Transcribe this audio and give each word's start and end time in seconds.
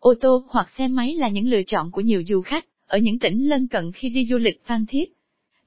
Ô 0.00 0.14
tô 0.20 0.44
hoặc 0.48 0.70
xe 0.78 0.88
máy 0.88 1.14
là 1.14 1.28
những 1.28 1.48
lựa 1.48 1.62
chọn 1.62 1.90
của 1.90 2.00
nhiều 2.00 2.22
du 2.28 2.40
khách 2.40 2.66
ở 2.86 2.98
những 2.98 3.18
tỉnh 3.18 3.48
lân 3.48 3.68
cận 3.68 3.92
khi 3.92 4.08
đi 4.08 4.26
du 4.26 4.36
lịch 4.36 4.64
Phan 4.64 4.86
Thiết. 4.86 5.12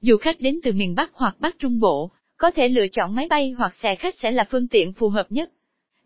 Du 0.00 0.16
khách 0.16 0.40
đến 0.40 0.60
từ 0.62 0.72
miền 0.72 0.94
Bắc 0.94 1.10
hoặc 1.14 1.36
Bắc 1.40 1.58
Trung 1.58 1.80
Bộ, 1.80 2.10
có 2.36 2.50
thể 2.50 2.68
lựa 2.68 2.88
chọn 2.88 3.14
máy 3.14 3.26
bay 3.30 3.54
hoặc 3.58 3.74
xe 3.74 3.94
khách 3.94 4.14
sẽ 4.14 4.30
là 4.30 4.44
phương 4.50 4.68
tiện 4.68 4.92
phù 4.92 5.08
hợp 5.08 5.26
nhất. 5.32 5.50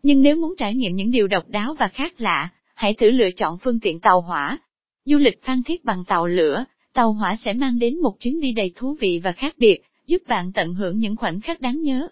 Nhưng 0.03 0.21
nếu 0.21 0.35
muốn 0.35 0.53
trải 0.57 0.75
nghiệm 0.75 0.95
những 0.95 1.11
điều 1.11 1.27
độc 1.27 1.49
đáo 1.49 1.73
và 1.73 1.87
khác 1.87 2.21
lạ, 2.21 2.49
hãy 2.75 2.93
thử 2.93 3.09
lựa 3.09 3.31
chọn 3.31 3.57
phương 3.57 3.79
tiện 3.79 3.99
tàu 3.99 4.21
hỏa. 4.21 4.57
Du 5.05 5.17
lịch 5.17 5.43
Phan 5.43 5.63
Thiết 5.63 5.85
bằng 5.85 6.05
tàu 6.05 6.27
lửa, 6.27 6.65
tàu 6.93 7.13
hỏa 7.13 7.35
sẽ 7.35 7.53
mang 7.53 7.79
đến 7.79 8.01
một 8.01 8.19
chuyến 8.19 8.39
đi 8.39 8.51
đầy 8.51 8.71
thú 8.75 8.95
vị 8.99 9.21
và 9.23 9.31
khác 9.31 9.55
biệt, 9.57 9.79
giúp 10.07 10.21
bạn 10.27 10.51
tận 10.53 10.73
hưởng 10.73 10.97
những 10.97 11.15
khoảnh 11.15 11.41
khắc 11.41 11.61
đáng 11.61 11.81
nhớ. 11.81 12.07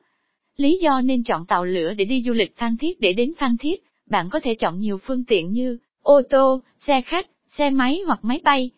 Lý 0.58 0.80
do 0.82 1.02
nên 1.02 1.24
chọn 1.24 1.46
tàu 1.46 1.66
lửa 1.66 1.94
để 1.94 2.06
đi 2.06 2.24
du 2.26 2.34
lịch 2.34 2.58
Phan 2.58 2.78
Thiết 2.78 3.00
để 3.00 3.14
đến 3.14 3.34
Phan 3.38 3.58
Thiết, 3.58 3.84
bạn 4.10 4.30
có 4.30 4.40
thể 4.40 4.56
chọn 4.56 4.80
nhiều 4.80 4.98
phương 4.98 5.24
tiện 5.26 5.52
như 5.52 5.78
ô 6.08 6.22
tô, 6.30 6.62
xe 6.80 7.02
khách, 7.02 7.28
xe 7.48 7.70
máy 7.70 8.00
hoặc 8.06 8.20
máy 8.24 8.40
bay. 8.44 8.72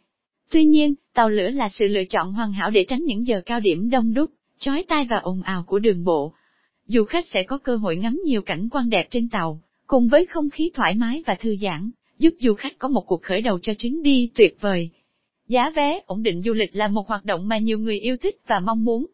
Tuy 0.51 0.65
nhiên, 0.65 0.95
tàu 1.13 1.29
lửa 1.29 1.49
là 1.49 1.69
sự 1.69 1.85
lựa 1.87 2.03
chọn 2.09 2.33
hoàn 2.33 2.53
hảo 2.53 2.71
để 2.71 2.85
tránh 2.87 3.03
những 3.03 3.27
giờ 3.27 3.41
cao 3.45 3.59
điểm 3.59 3.89
đông 3.89 4.13
đúc, 4.13 4.31
chói 4.59 4.83
tai 4.87 5.07
và 5.09 5.17
ồn 5.17 5.41
ào 5.41 5.63
của 5.67 5.79
đường 5.79 6.03
bộ. 6.03 6.33
Du 6.85 7.03
khách 7.03 7.27
sẽ 7.27 7.43
có 7.43 7.57
cơ 7.57 7.75
hội 7.75 7.97
ngắm 7.97 8.19
nhiều 8.25 8.41
cảnh 8.41 8.69
quan 8.71 8.89
đẹp 8.89 9.07
trên 9.09 9.29
tàu, 9.29 9.61
cùng 9.87 10.07
với 10.07 10.25
không 10.25 10.49
khí 10.49 10.71
thoải 10.73 10.95
mái 10.95 11.23
và 11.25 11.35
thư 11.35 11.55
giãn, 11.61 11.91
giúp 12.19 12.33
du 12.39 12.53
khách 12.53 12.77
có 12.77 12.87
một 12.87 13.01
cuộc 13.07 13.21
khởi 13.21 13.41
đầu 13.41 13.59
cho 13.59 13.73
chuyến 13.73 14.03
đi 14.03 14.29
tuyệt 14.35 14.57
vời. 14.59 14.89
Giá 15.47 15.69
vé 15.69 15.99
ổn 16.05 16.23
định 16.23 16.41
du 16.45 16.53
lịch 16.53 16.75
là 16.75 16.87
một 16.87 17.07
hoạt 17.07 17.25
động 17.25 17.47
mà 17.47 17.57
nhiều 17.57 17.79
người 17.79 17.99
yêu 17.99 18.17
thích 18.17 18.35
và 18.47 18.59
mong 18.59 18.83
muốn. 18.83 19.05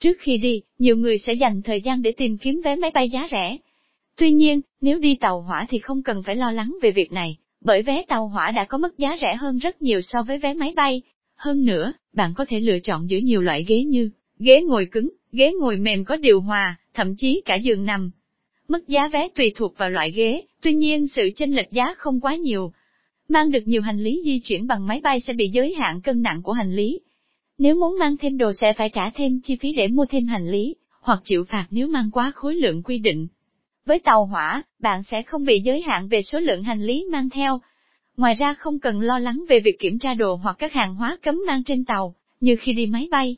Trước 0.00 0.16
khi 0.20 0.36
đi, 0.36 0.62
nhiều 0.78 0.96
người 0.96 1.18
sẽ 1.18 1.32
dành 1.32 1.62
thời 1.62 1.80
gian 1.80 2.02
để 2.02 2.12
tìm 2.12 2.38
kiếm 2.38 2.60
vé 2.64 2.76
máy 2.76 2.90
bay 2.90 3.10
giá 3.10 3.28
rẻ. 3.30 3.56
Tuy 4.16 4.32
nhiên, 4.32 4.60
nếu 4.80 4.98
đi 4.98 5.14
tàu 5.14 5.40
hỏa 5.40 5.66
thì 5.68 5.78
không 5.78 6.02
cần 6.02 6.22
phải 6.22 6.36
lo 6.36 6.52
lắng 6.52 6.76
về 6.82 6.90
việc 6.90 7.12
này, 7.12 7.38
bởi 7.64 7.82
vé 7.82 8.02
tàu 8.08 8.28
hỏa 8.28 8.50
đã 8.50 8.64
có 8.64 8.78
mức 8.78 8.98
giá 8.98 9.16
rẻ 9.20 9.36
hơn 9.36 9.58
rất 9.58 9.82
nhiều 9.82 10.00
so 10.00 10.22
với 10.22 10.38
vé 10.38 10.54
máy 10.54 10.72
bay. 10.76 11.02
Hơn 11.36 11.64
nữa, 11.64 11.92
bạn 12.12 12.34
có 12.34 12.44
thể 12.44 12.60
lựa 12.60 12.78
chọn 12.78 13.10
giữa 13.10 13.18
nhiều 13.18 13.40
loại 13.40 13.64
ghế 13.68 13.84
như 13.84 14.10
ghế 14.38 14.62
ngồi 14.62 14.86
cứng, 14.92 15.10
ghế 15.32 15.52
ngồi 15.60 15.76
mềm 15.76 16.04
có 16.04 16.16
điều 16.16 16.40
hòa, 16.40 16.76
thậm 16.94 17.14
chí 17.16 17.42
cả 17.44 17.54
giường 17.54 17.84
nằm. 17.84 18.10
Mức 18.68 18.88
giá 18.88 19.08
vé 19.08 19.28
tùy 19.28 19.52
thuộc 19.56 19.78
vào 19.78 19.90
loại 19.90 20.10
ghế, 20.10 20.42
tuy 20.62 20.74
nhiên 20.74 21.08
sự 21.08 21.22
chênh 21.36 21.54
lệch 21.54 21.72
giá 21.72 21.94
không 21.94 22.20
quá 22.20 22.36
nhiều. 22.36 22.72
Mang 23.28 23.50
được 23.50 23.62
nhiều 23.64 23.82
hành 23.82 23.98
lý 23.98 24.22
di 24.24 24.38
chuyển 24.38 24.66
bằng 24.66 24.86
máy 24.86 25.00
bay 25.02 25.20
sẽ 25.20 25.32
bị 25.32 25.48
giới 25.48 25.74
hạn 25.74 26.00
cân 26.00 26.22
nặng 26.22 26.42
của 26.42 26.52
hành 26.52 26.72
lý. 26.72 27.00
Nếu 27.58 27.74
muốn 27.74 27.98
mang 27.98 28.16
thêm 28.16 28.38
đồ 28.38 28.52
sẽ 28.60 28.72
phải 28.72 28.88
trả 28.88 29.10
thêm 29.10 29.40
chi 29.40 29.56
phí 29.56 29.72
để 29.72 29.88
mua 29.88 30.06
thêm 30.06 30.26
hành 30.26 30.50
lý, 30.50 30.76
hoặc 31.00 31.20
chịu 31.24 31.44
phạt 31.44 31.66
nếu 31.70 31.88
mang 31.88 32.10
quá 32.10 32.32
khối 32.34 32.54
lượng 32.54 32.82
quy 32.82 32.98
định. 32.98 33.26
Với 33.86 33.98
tàu 33.98 34.26
hỏa, 34.26 34.62
bạn 34.78 35.02
sẽ 35.02 35.22
không 35.22 35.44
bị 35.44 35.60
giới 35.60 35.82
hạn 35.82 36.08
về 36.08 36.22
số 36.22 36.40
lượng 36.40 36.62
hành 36.62 36.80
lý 36.82 37.04
mang 37.12 37.30
theo. 37.30 37.60
Ngoài 38.16 38.34
ra 38.34 38.54
không 38.54 38.78
cần 38.78 39.00
lo 39.00 39.18
lắng 39.18 39.44
về 39.48 39.60
việc 39.60 39.78
kiểm 39.78 39.98
tra 39.98 40.14
đồ 40.14 40.34
hoặc 40.34 40.56
các 40.58 40.72
hàng 40.72 40.94
hóa 40.94 41.16
cấm 41.22 41.40
mang 41.46 41.64
trên 41.64 41.84
tàu, 41.84 42.14
như 42.40 42.56
khi 42.56 42.72
đi 42.72 42.86
máy 42.86 43.08
bay. 43.10 43.36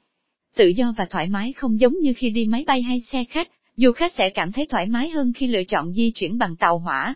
Tự 0.55 0.69
do 0.69 0.95
và 0.97 1.05
thoải 1.11 1.29
mái 1.29 1.53
không 1.53 1.81
giống 1.81 1.99
như 2.01 2.13
khi 2.17 2.31
đi 2.31 2.45
máy 2.45 2.65
bay 2.67 2.83
hay 2.83 3.01
xe 3.01 3.25
khách, 3.25 3.49
du 3.77 3.93
khách 3.93 4.13
sẽ 4.13 4.31
cảm 4.31 4.53
thấy 4.53 4.67
thoải 4.67 4.87
mái 4.87 5.09
hơn 5.09 5.33
khi 5.33 5.47
lựa 5.47 5.65
chọn 5.65 5.93
di 5.93 6.11
chuyển 6.11 6.39
bằng 6.39 6.57
tàu 6.57 6.79
hỏa. 6.79 7.15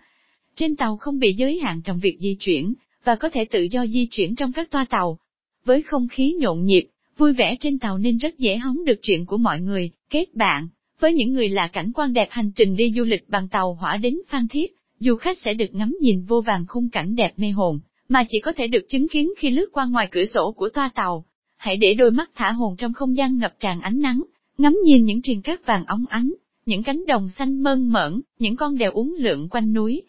Trên 0.55 0.77
tàu 0.77 0.97
không 0.97 1.19
bị 1.19 1.33
giới 1.33 1.61
hạn 1.63 1.81
trong 1.85 1.99
việc 1.99 2.17
di 2.21 2.37
chuyển, 2.41 2.75
và 3.05 3.17
có 3.17 3.31
thể 3.31 3.45
tự 3.45 3.63
do 3.71 3.87
di 3.87 4.07
chuyển 4.11 4.35
trong 4.35 4.53
các 4.53 4.71
toa 4.71 4.85
tàu. 4.85 5.19
Với 5.65 5.83
không 5.83 6.09
khí 6.09 6.35
nhộn 6.39 6.65
nhịp, 6.65 6.89
vui 7.17 7.33
vẻ 7.33 7.57
trên 7.61 7.79
tàu 7.79 7.99
nên 7.99 8.19
rất 8.19 8.39
dễ 8.39 8.57
hóng 8.57 8.85
được 8.85 8.99
chuyện 9.03 9.27
của 9.27 9.37
mọi 9.37 9.61
người, 9.61 9.91
kết 10.11 10.35
bạn. 10.35 10.69
Với 11.01 11.15
những 11.15 11.33
người 11.33 11.49
là 11.49 11.69
cảnh 11.73 11.93
quan 11.95 12.13
đẹp 12.13 12.29
hành 12.31 12.53
trình 12.57 12.77
đi 12.77 12.93
du 12.97 13.05
lịch 13.05 13.29
bằng 13.29 13.49
tàu 13.49 13.75
hỏa 13.75 13.97
đến 13.97 14.17
Phan 14.29 14.49
Thiết, 14.49 14.77
du 15.01 15.17
khách 15.17 15.39
sẽ 15.39 15.55
được 15.55 15.75
ngắm 15.75 15.97
nhìn 16.01 16.25
vô 16.25 16.41
vàng 16.41 16.65
khung 16.69 16.89
cảnh 16.91 17.17
đẹp 17.17 17.33
mê 17.37 17.51
hồn, 17.51 17.81
mà 18.09 18.25
chỉ 18.29 18.41
có 18.41 18.53
thể 18.53 18.67
được 18.67 18.89
chứng 18.89 19.09
kiến 19.09 19.33
khi 19.39 19.51
lướt 19.51 19.69
qua 19.73 19.87
ngoài 19.87 20.09
cửa 20.11 20.25
sổ 20.25 20.53
của 20.57 20.69
toa 20.69 20.91
tàu. 20.95 21.25
Hãy 21.57 21.77
để 21.77 21.95
đôi 21.95 22.11
mắt 22.11 22.31
thả 22.35 22.53
hồn 22.53 22.77
trong 22.79 22.93
không 22.93 23.17
gian 23.17 23.39
ngập 23.39 23.55
tràn 23.59 23.81
ánh 23.81 24.01
nắng, 24.01 24.23
ngắm 24.59 24.79
nhìn 24.85 25.05
những 25.05 25.23
triền 25.23 25.43
cát 25.43 25.67
vàng 25.67 25.85
óng 25.87 26.05
ánh, 26.09 26.33
những 26.67 26.83
cánh 26.83 27.07
đồng 27.07 27.29
xanh 27.29 27.63
mơn 27.63 27.93
mởn, 27.93 28.21
những 28.39 28.57
con 28.57 28.79
đèo 28.79 28.93
uốn 28.93 29.15
lượn 29.19 29.49
quanh 29.49 29.73
núi. 29.73 30.03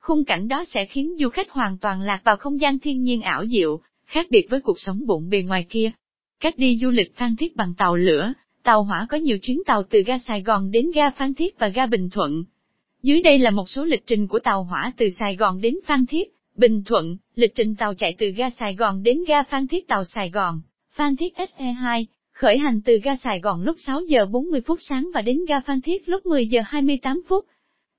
Khung 0.00 0.24
cảnh 0.24 0.48
đó 0.48 0.64
sẽ 0.68 0.86
khiến 0.86 1.16
du 1.18 1.28
khách 1.28 1.50
hoàn 1.50 1.78
toàn 1.78 2.00
lạc 2.00 2.20
vào 2.24 2.36
không 2.36 2.60
gian 2.60 2.78
thiên 2.78 3.02
nhiên 3.02 3.22
ảo 3.22 3.46
diệu, 3.46 3.80
khác 4.06 4.26
biệt 4.30 4.46
với 4.50 4.60
cuộc 4.60 4.78
sống 4.80 5.06
bụng 5.06 5.28
bề 5.30 5.42
ngoài 5.42 5.66
kia. 5.68 5.90
Cách 6.40 6.58
đi 6.58 6.78
du 6.82 6.90
lịch 6.90 7.16
Phan 7.16 7.36
Thiết 7.36 7.56
bằng 7.56 7.74
tàu 7.78 7.96
lửa, 7.96 8.32
tàu 8.68 8.82
hỏa 8.82 9.06
có 9.10 9.16
nhiều 9.16 9.38
chuyến 9.42 9.62
tàu 9.66 9.82
từ 9.82 10.02
ga 10.06 10.18
Sài 10.18 10.42
Gòn 10.42 10.70
đến 10.70 10.90
ga 10.94 11.10
Phan 11.10 11.34
Thiết 11.34 11.58
và 11.58 11.68
ga 11.68 11.86
Bình 11.86 12.10
Thuận. 12.10 12.44
Dưới 13.02 13.22
đây 13.22 13.38
là 13.38 13.50
một 13.50 13.68
số 13.68 13.84
lịch 13.84 14.06
trình 14.06 14.28
của 14.28 14.38
tàu 14.38 14.64
hỏa 14.64 14.92
từ 14.96 15.10
Sài 15.10 15.36
Gòn 15.36 15.60
đến 15.60 15.74
Phan 15.86 16.06
Thiết, 16.06 16.28
Bình 16.56 16.82
Thuận, 16.84 17.16
lịch 17.34 17.54
trình 17.54 17.74
tàu 17.76 17.94
chạy 17.94 18.14
từ 18.18 18.30
ga 18.30 18.50
Sài 18.50 18.74
Gòn 18.74 19.02
đến 19.02 19.18
ga 19.28 19.42
Phan 19.42 19.66
Thiết 19.66 19.88
tàu 19.88 20.04
Sài 20.04 20.30
Gòn, 20.30 20.60
Phan 20.90 21.16
Thiết 21.16 21.34
SE2, 21.36 22.04
khởi 22.32 22.58
hành 22.58 22.80
từ 22.84 22.98
ga 23.04 23.16
Sài 23.16 23.40
Gòn 23.40 23.62
lúc 23.62 23.76
6 23.78 24.00
giờ 24.00 24.26
40 24.26 24.60
phút 24.60 24.78
sáng 24.80 25.10
và 25.14 25.22
đến 25.22 25.38
ga 25.48 25.60
Phan 25.60 25.80
Thiết 25.80 26.08
lúc 26.08 26.26
10 26.26 26.46
giờ 26.46 26.60
28 26.66 27.22
phút. 27.28 27.46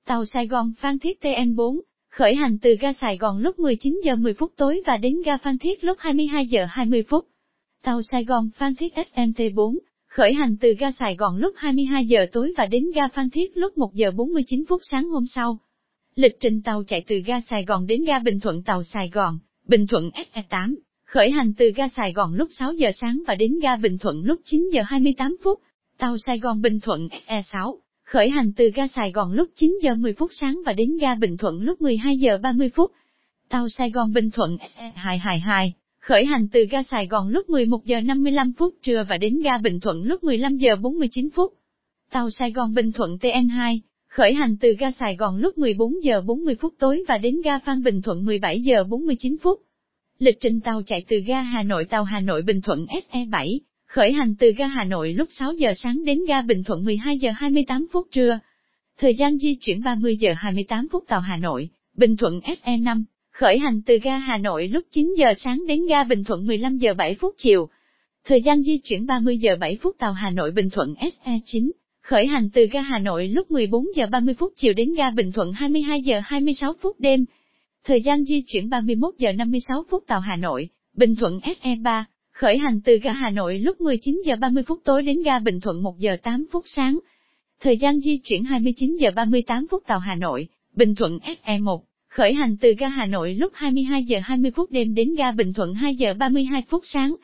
Tàu 0.06 0.24
Sài 0.24 0.46
Gòn 0.46 0.72
Phan 0.80 0.98
Thiết 0.98 1.18
TN4, 1.22 1.80
khởi 2.10 2.34
hành 2.34 2.58
từ 2.58 2.76
ga 2.80 2.92
Sài 2.92 3.16
Gòn 3.16 3.38
lúc 3.38 3.58
19 3.58 4.00
giờ 4.04 4.16
10 4.16 4.34
phút 4.34 4.52
tối 4.56 4.82
và 4.86 4.96
đến 4.96 5.22
ga 5.24 5.36
Phan 5.36 5.58
Thiết 5.58 5.84
lúc 5.84 5.98
22 6.00 6.46
giờ 6.46 6.66
20 6.70 7.02
phút. 7.08 7.26
Tàu 7.82 8.02
Sài 8.02 8.24
Gòn 8.24 8.48
Phan 8.56 8.74
Thiết 8.74 8.92
SNT4, 8.94 9.78
khởi 10.10 10.34
hành 10.34 10.56
từ 10.56 10.74
ga 10.78 10.92
Sài 10.92 11.16
Gòn 11.16 11.36
lúc 11.36 11.54
22 11.56 12.06
giờ 12.06 12.26
tối 12.32 12.52
và 12.56 12.66
đến 12.66 12.84
ga 12.94 13.08
Phan 13.08 13.30
Thiết 13.30 13.56
lúc 13.56 13.78
1 13.78 13.94
giờ 13.94 14.10
49 14.10 14.64
phút 14.68 14.80
sáng 14.90 15.08
hôm 15.08 15.24
sau. 15.26 15.58
Lịch 16.14 16.36
trình 16.40 16.62
tàu 16.62 16.84
chạy 16.84 17.04
từ 17.06 17.16
ga 17.26 17.40
Sài 17.40 17.64
Gòn 17.64 17.86
đến 17.86 18.04
ga 18.04 18.18
Bình 18.18 18.40
Thuận 18.40 18.62
tàu 18.62 18.84
Sài 18.84 19.10
Gòn, 19.12 19.38
Bình 19.66 19.86
Thuận 19.86 20.10
SE8, 20.10 20.74
khởi 21.04 21.30
hành 21.30 21.52
từ 21.54 21.72
ga 21.76 21.88
Sài 21.88 22.12
Gòn 22.12 22.34
lúc 22.34 22.48
6 22.58 22.72
giờ 22.72 22.88
sáng 22.94 23.22
và 23.26 23.34
đến 23.34 23.58
ga 23.62 23.76
Bình 23.76 23.98
Thuận 23.98 24.24
lúc 24.24 24.40
9 24.44 24.68
giờ 24.72 24.82
28 24.86 25.36
phút. 25.44 25.60
Tàu 25.98 26.16
Sài 26.26 26.38
Gòn 26.38 26.62
Bình 26.62 26.80
Thuận 26.80 27.08
SE6, 27.26 27.76
khởi 28.04 28.30
hành 28.30 28.52
từ 28.56 28.70
ga 28.74 28.88
Sài 28.88 29.12
Gòn 29.12 29.32
lúc 29.32 29.48
9 29.54 29.78
giờ 29.82 29.94
10 29.94 30.12
phút 30.12 30.30
sáng 30.32 30.60
và 30.66 30.72
đến 30.72 30.96
ga 31.00 31.14
Bình 31.14 31.36
Thuận 31.36 31.60
lúc 31.62 31.80
12 31.80 32.18
giờ 32.18 32.38
30 32.42 32.70
phút. 32.74 32.92
Tàu 33.48 33.68
Sài 33.68 33.90
Gòn 33.90 34.12
Bình 34.12 34.30
Thuận 34.30 34.56
SE222, 34.76 35.70
khởi 36.00 36.24
hành 36.24 36.48
từ 36.48 36.66
ga 36.70 36.82
Sài 36.82 37.06
Gòn 37.06 37.28
lúc 37.28 37.50
11 37.50 37.84
giờ 37.84 38.00
55 38.00 38.52
phút 38.52 38.74
trưa 38.82 39.04
và 39.08 39.16
đến 39.16 39.40
ga 39.42 39.58
Bình 39.58 39.80
Thuận 39.80 40.02
lúc 40.02 40.24
15 40.24 40.56
giờ 40.56 40.76
49 40.76 41.28
phút. 41.34 41.52
Tàu 42.10 42.30
Sài 42.30 42.52
Gòn 42.52 42.74
Bình 42.74 42.92
Thuận 42.92 43.16
TN2, 43.16 43.78
khởi 44.08 44.34
hành 44.34 44.56
từ 44.60 44.76
ga 44.78 44.90
Sài 44.90 45.16
Gòn 45.16 45.36
lúc 45.36 45.58
14 45.58 45.92
giờ 46.02 46.20
40 46.20 46.54
phút 46.54 46.74
tối 46.78 47.04
và 47.08 47.18
đến 47.18 47.40
ga 47.44 47.58
Phan 47.58 47.82
Bình 47.82 48.02
Thuận 48.02 48.24
17 48.24 48.60
giờ 48.60 48.84
49 48.84 49.36
phút. 49.42 49.60
Lịch 50.18 50.36
trình 50.40 50.60
tàu 50.60 50.82
chạy 50.86 51.04
từ 51.08 51.16
ga 51.26 51.42
Hà 51.42 51.62
Nội 51.62 51.84
tàu 51.84 52.04
Hà 52.04 52.20
Nội 52.20 52.42
Bình 52.42 52.60
Thuận 52.60 52.86
SE7, 52.86 53.58
khởi 53.86 54.12
hành 54.12 54.34
từ 54.38 54.52
ga 54.52 54.66
Hà 54.66 54.84
Nội 54.84 55.12
lúc 55.12 55.28
6 55.30 55.52
giờ 55.52 55.72
sáng 55.76 56.04
đến 56.04 56.18
ga 56.28 56.42
Bình 56.42 56.64
Thuận 56.64 56.84
12 56.84 57.18
giờ 57.18 57.30
28 57.36 57.86
phút 57.92 58.06
trưa. 58.10 58.38
Thời 58.98 59.14
gian 59.14 59.38
di 59.38 59.54
chuyển 59.60 59.82
30 59.84 60.16
giờ 60.16 60.30
28 60.36 60.88
phút 60.92 61.04
tàu 61.08 61.20
Hà 61.20 61.36
Nội, 61.36 61.68
Bình 61.96 62.16
Thuận 62.16 62.40
SE5, 62.40 63.02
khởi 63.40 63.58
hành 63.58 63.82
từ 63.86 63.98
ga 64.02 64.18
Hà 64.18 64.36
Nội 64.36 64.68
lúc 64.68 64.84
9 64.90 65.14
giờ 65.18 65.34
sáng 65.36 65.66
đến 65.66 65.86
ga 65.86 66.04
Bình 66.04 66.24
Thuận 66.24 66.46
15 66.46 66.78
giờ 66.78 66.94
7 66.94 67.14
phút 67.14 67.34
chiều. 67.38 67.68
Thời 68.24 68.42
gian 68.42 68.62
di 68.62 68.78
chuyển 68.78 69.06
30 69.06 69.38
giờ 69.38 69.56
7 69.60 69.78
phút 69.82 69.96
tàu 69.98 70.12
Hà 70.12 70.30
Nội 70.30 70.50
Bình 70.50 70.70
Thuận 70.70 70.94
SE9, 70.94 71.70
khởi 72.02 72.26
hành 72.26 72.50
từ 72.50 72.66
ga 72.72 72.80
Hà 72.80 72.98
Nội 72.98 73.28
lúc 73.28 73.50
14 73.50 73.84
giờ 73.96 74.04
30 74.10 74.34
phút 74.38 74.52
chiều 74.56 74.72
đến 74.72 74.94
ga 74.94 75.10
Bình 75.10 75.32
Thuận 75.32 75.52
22 75.52 76.02
giờ 76.02 76.20
26 76.24 76.72
phút 76.80 77.00
đêm. 77.00 77.24
Thời 77.84 78.02
gian 78.02 78.24
di 78.24 78.42
chuyển 78.46 78.70
31 78.70 79.14
giờ 79.18 79.32
56 79.32 79.84
phút 79.90 80.04
tàu 80.06 80.20
Hà 80.20 80.36
Nội, 80.36 80.68
Bình 80.96 81.16
Thuận 81.16 81.38
SE3, 81.38 82.04
khởi 82.32 82.58
hành 82.58 82.80
từ 82.84 82.98
ga 83.02 83.12
Hà 83.12 83.30
Nội 83.30 83.58
lúc 83.58 83.80
19 83.80 84.20
giờ 84.24 84.34
30 84.40 84.62
phút 84.66 84.80
tối 84.84 85.02
đến 85.02 85.22
ga 85.22 85.38
Bình 85.38 85.60
Thuận 85.60 85.82
1 85.82 85.98
giờ 85.98 86.16
8 86.22 86.46
phút 86.52 86.64
sáng. 86.66 86.98
Thời 87.60 87.76
gian 87.78 88.00
di 88.00 88.20
chuyển 88.24 88.44
29 88.44 88.96
giờ 88.96 89.10
38 89.16 89.66
phút 89.70 89.82
tàu 89.86 89.98
Hà 89.98 90.14
Nội, 90.14 90.48
Bình 90.74 90.94
Thuận 90.94 91.18
SE1, 91.18 91.80
khởi 92.10 92.34
hành 92.34 92.56
từ 92.56 92.74
ga 92.78 92.88
Hà 92.88 93.06
Nội 93.06 93.34
lúc 93.34 93.52
22 93.54 94.04
giờ 94.04 94.18
20 94.22 94.50
phút 94.50 94.70
đêm 94.70 94.94
đến 94.94 95.14
ga 95.14 95.32
Bình 95.32 95.52
Thuận 95.52 95.74
2 95.74 95.94
giờ 95.96 96.14
32 96.14 96.62
phút 96.68 96.82
sáng. 96.84 97.14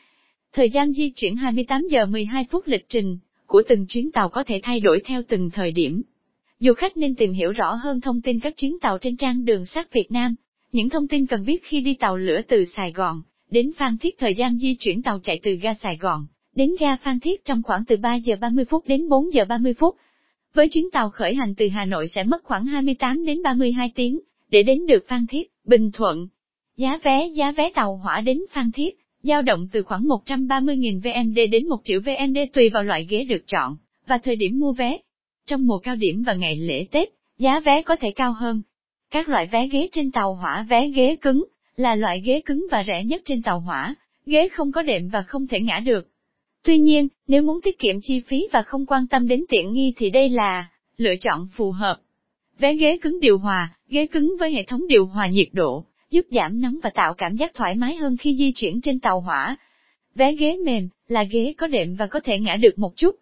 Thời 0.53 0.71
gian 0.71 0.93
di 0.93 1.11
chuyển 1.11 1.37
28 1.37 1.83
giờ 1.91 2.07
12 2.07 2.47
phút 2.51 2.67
lịch 2.67 2.89
trình 2.89 3.19
của 3.47 3.63
từng 3.69 3.87
chuyến 3.87 4.13
tàu 4.13 4.29
có 4.29 4.45
thể 4.45 4.61
thay 4.63 4.81
đổi 4.81 5.01
theo 5.05 5.23
từng 5.29 5.51
thời 5.51 5.73
điểm. 5.73 6.03
Du 6.59 6.73
khách 6.73 6.97
nên 6.97 7.15
tìm 7.15 7.33
hiểu 7.33 7.53
rõ 7.53 7.75
hơn 7.75 8.01
thông 8.01 8.21
tin 8.23 8.41
các 8.41 8.57
chuyến 8.57 8.79
tàu 8.81 8.99
trên 8.99 9.17
trang 9.17 9.45
đường 9.45 9.65
sắt 9.65 9.93
Việt 9.93 10.13
Nam. 10.13 10.35
Những 10.73 10.89
thông 10.89 11.09
tin 11.09 11.27
cần 11.27 11.45
biết 11.45 11.65
khi 11.65 11.81
đi 11.81 11.95
tàu 11.95 12.17
lửa 12.17 12.41
từ 12.49 12.65
Sài 12.65 12.93
Gòn 12.93 13.23
đến 13.51 13.71
Phan 13.77 13.99
Thiết 13.99 14.19
thời 14.19 14.35
gian 14.35 14.59
di 14.59 14.75
chuyển 14.75 15.03
tàu 15.03 15.19
chạy 15.19 15.41
từ 15.43 15.53
ga 15.53 15.75
Sài 15.75 15.97
Gòn 15.97 16.27
đến 16.55 16.71
ga 16.81 16.97
Phan 16.97 17.21
Thiết 17.21 17.45
trong 17.45 17.63
khoảng 17.63 17.85
từ 17.85 17.97
3 17.97 18.15
giờ 18.15 18.35
30 18.41 18.65
phút 18.65 18.87
đến 18.87 19.09
4 19.09 19.33
giờ 19.33 19.45
30 19.49 19.75
phút. 19.75 19.97
Với 20.55 20.69
chuyến 20.69 20.91
tàu 20.91 21.11
khởi 21.11 21.35
hành 21.35 21.55
từ 21.55 21.69
Hà 21.69 21.85
Nội 21.85 22.09
sẽ 22.09 22.25
mất 22.25 22.45
khoảng 22.45 22.67
28 22.67 23.25
đến 23.25 23.43
32 23.43 23.93
tiếng 23.95 24.19
để 24.51 24.63
đến 24.63 24.87
được 24.87 25.09
Phan 25.09 25.27
Thiết, 25.27 25.51
Bình 25.65 25.91
Thuận. 25.93 26.29
Giá 26.77 26.99
vé 27.03 27.27
giá 27.27 27.53
vé 27.53 27.71
tàu 27.71 27.97
hỏa 27.97 28.21
đến 28.21 28.41
Phan 28.51 28.73
Thiết 28.73 29.07
dao 29.23 29.43
động 29.43 29.69
từ 29.73 29.83
khoảng 29.83 30.05
130.000 30.05 31.01
VND 31.01 31.39
đến 31.53 31.69
1 31.69 31.77
triệu 31.85 32.01
VND 32.01 32.39
tùy 32.53 32.69
vào 32.69 32.83
loại 32.83 33.07
ghế 33.11 33.25
được 33.25 33.47
chọn 33.47 33.77
và 34.07 34.19
thời 34.19 34.37
điểm 34.37 34.59
mua 34.59 34.73
vé. 34.73 34.99
Trong 35.47 35.67
mùa 35.67 35.79
cao 35.79 35.97
điểm 35.97 36.23
và 36.23 36.35
ngày 36.35 36.57
lễ 36.57 36.87
Tết, 36.91 37.09
giá 37.39 37.61
vé 37.61 37.83
có 37.83 37.97
thể 37.97 38.11
cao 38.11 38.33
hơn. 38.33 38.63
Các 39.11 39.29
loại 39.29 39.47
vé 39.47 39.67
ghế 39.67 39.89
trên 39.93 40.11
tàu 40.11 40.35
hỏa 40.35 40.67
vé 40.69 40.89
ghế 40.89 41.17
cứng, 41.17 41.45
là 41.77 41.95
loại 41.95 42.21
ghế 42.21 42.41
cứng 42.47 42.67
và 42.71 42.85
rẻ 42.87 43.05
nhất 43.05 43.23
trên 43.25 43.43
tàu 43.43 43.61
hỏa, 43.61 43.95
ghế 44.27 44.49
không 44.49 44.73
có 44.73 44.83
đệm 44.83 45.09
và 45.09 45.23
không 45.23 45.47
thể 45.47 45.61
ngã 45.61 45.81
được. 45.81 46.09
Tuy 46.65 46.79
nhiên, 46.79 47.09
nếu 47.29 47.43
muốn 47.43 47.61
tiết 47.61 47.79
kiệm 47.79 47.97
chi 48.03 48.21
phí 48.21 48.49
và 48.53 48.63
không 48.63 48.87
quan 48.87 49.07
tâm 49.07 49.29
đến 49.29 49.45
tiện 49.49 49.73
nghi 49.73 49.93
thì 49.97 50.11
đây 50.11 50.29
là 50.29 50.67
lựa 50.97 51.15
chọn 51.21 51.49
phù 51.57 51.73
hợp. 51.73 52.01
Vé 52.59 52.75
ghế 52.75 52.99
cứng 53.03 53.21
điều 53.21 53.39
hòa, 53.39 53.75
ghế 53.89 54.07
cứng 54.07 54.37
với 54.41 54.53
hệ 54.53 54.63
thống 54.63 54.87
điều 54.89 55.07
hòa 55.07 55.27
nhiệt 55.27 55.49
độ, 55.53 55.85
giúp 56.11 56.27
giảm 56.31 56.61
nóng 56.61 56.79
và 56.83 56.91
tạo 56.91 57.15
cảm 57.15 57.37
giác 57.37 57.55
thoải 57.55 57.75
mái 57.75 57.97
hơn 57.97 58.17
khi 58.17 58.37
di 58.37 58.53
chuyển 58.53 58.81
trên 58.81 59.01
tàu 59.01 59.21
hỏa. 59.21 59.57
Vé 60.15 60.33
ghế 60.33 60.57
mềm, 60.65 60.89
là 61.09 61.25
ghế 61.25 61.55
có 61.59 61.67
đệm 61.67 61.95
và 61.95 62.07
có 62.07 62.21
thể 62.21 62.39
ngã 62.39 62.57
được 62.57 62.79
một 62.79 62.97
chút. 62.97 63.17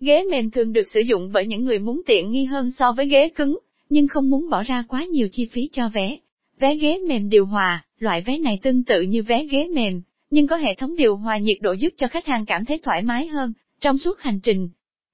Ghế 0.00 0.24
mềm 0.30 0.50
thường 0.50 0.72
được 0.72 0.88
sử 0.94 1.00
dụng 1.00 1.32
bởi 1.32 1.46
những 1.46 1.64
người 1.64 1.78
muốn 1.78 2.02
tiện 2.06 2.32
nghi 2.32 2.44
hơn 2.44 2.70
so 2.70 2.92
với 2.92 3.08
ghế 3.08 3.28
cứng, 3.28 3.58
nhưng 3.88 4.08
không 4.08 4.30
muốn 4.30 4.50
bỏ 4.50 4.62
ra 4.62 4.84
quá 4.88 5.04
nhiều 5.04 5.28
chi 5.32 5.48
phí 5.52 5.68
cho 5.72 5.88
vé. 5.88 6.16
Vé 6.58 6.76
ghế 6.76 6.98
mềm 7.08 7.28
điều 7.28 7.46
hòa, 7.46 7.84
loại 7.98 8.20
vé 8.20 8.38
này 8.38 8.58
tương 8.62 8.84
tự 8.84 9.02
như 9.02 9.22
vé 9.22 9.44
ghế 9.44 9.68
mềm, 9.74 10.02
nhưng 10.30 10.46
có 10.46 10.56
hệ 10.56 10.74
thống 10.74 10.96
điều 10.96 11.16
hòa 11.16 11.38
nhiệt 11.38 11.58
độ 11.60 11.72
giúp 11.72 11.92
cho 11.96 12.08
khách 12.08 12.26
hàng 12.26 12.46
cảm 12.46 12.64
thấy 12.64 12.78
thoải 12.78 13.02
mái 13.02 13.26
hơn 13.26 13.52
trong 13.80 13.98
suốt 13.98 14.20
hành 14.20 14.40
trình. 14.40 14.68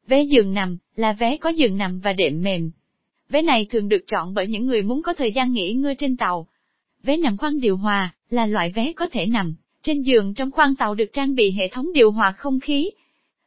Vé 0.06 0.22
giường 0.22 0.54
nằm 0.54 0.78
là 0.96 1.12
vé 1.12 1.36
có 1.36 1.50
giường 1.50 1.76
nằm 1.76 2.00
và 2.00 2.12
đệm 2.12 2.42
mềm. 2.42 2.70
Vé 3.32 3.42
này 3.42 3.66
thường 3.70 3.88
được 3.88 4.06
chọn 4.06 4.34
bởi 4.34 4.46
những 4.46 4.66
người 4.66 4.82
muốn 4.82 5.02
có 5.02 5.14
thời 5.14 5.32
gian 5.32 5.52
nghỉ 5.52 5.72
ngơi 5.72 5.94
trên 5.94 6.16
tàu. 6.16 6.46
Vé 7.02 7.16
nằm 7.16 7.36
khoang 7.36 7.60
điều 7.60 7.76
hòa 7.76 8.14
là 8.30 8.46
loại 8.46 8.72
vé 8.74 8.92
có 8.92 9.06
thể 9.12 9.26
nằm 9.26 9.54
trên 9.82 10.02
giường 10.02 10.34
trong 10.34 10.50
khoang 10.50 10.76
tàu 10.76 10.94
được 10.94 11.12
trang 11.12 11.34
bị 11.34 11.50
hệ 11.50 11.68
thống 11.68 11.92
điều 11.92 12.10
hòa 12.10 12.32
không 12.32 12.60
khí. 12.60 12.90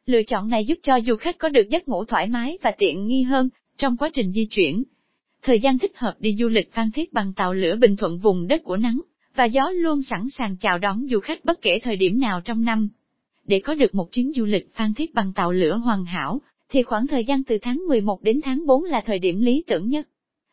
Lựa 0.06 0.22
chọn 0.22 0.48
này 0.48 0.64
giúp 0.64 0.78
cho 0.82 1.00
du 1.00 1.16
khách 1.16 1.38
có 1.38 1.48
được 1.48 1.68
giấc 1.70 1.88
ngủ 1.88 2.04
thoải 2.04 2.28
mái 2.28 2.58
và 2.62 2.70
tiện 2.70 3.06
nghi 3.06 3.22
hơn 3.22 3.48
trong 3.78 3.96
quá 3.96 4.10
trình 4.12 4.32
di 4.32 4.46
chuyển. 4.50 4.82
Thời 5.42 5.60
gian 5.60 5.78
thích 5.78 5.92
hợp 5.98 6.14
đi 6.18 6.36
du 6.38 6.48
lịch 6.48 6.72
Phan 6.72 6.90
Thiết 6.90 7.12
bằng 7.12 7.32
tàu 7.32 7.54
lửa 7.54 7.76
Bình 7.76 7.96
Thuận 7.96 8.18
vùng 8.18 8.48
đất 8.48 8.64
của 8.64 8.76
nắng 8.76 9.00
và 9.34 9.44
gió 9.44 9.70
luôn 9.70 10.02
sẵn 10.02 10.30
sàng 10.30 10.56
chào 10.60 10.78
đón 10.78 11.06
du 11.10 11.20
khách 11.20 11.44
bất 11.44 11.62
kể 11.62 11.78
thời 11.82 11.96
điểm 11.96 12.20
nào 12.20 12.40
trong 12.40 12.64
năm. 12.64 12.88
Để 13.44 13.60
có 13.60 13.74
được 13.74 13.94
một 13.94 14.12
chuyến 14.12 14.32
du 14.32 14.44
lịch 14.44 14.74
Phan 14.74 14.94
Thiết 14.94 15.14
bằng 15.14 15.32
tàu 15.32 15.52
lửa 15.52 15.76
hoàn 15.76 16.04
hảo, 16.04 16.40
thì 16.72 16.82
khoảng 16.82 17.06
thời 17.06 17.24
gian 17.24 17.44
từ 17.44 17.58
tháng 17.62 17.82
11 17.88 18.22
đến 18.22 18.40
tháng 18.44 18.66
4 18.66 18.84
là 18.84 19.00
thời 19.00 19.18
điểm 19.18 19.40
lý 19.40 19.64
tưởng 19.66 19.88
nhất. 19.88 20.08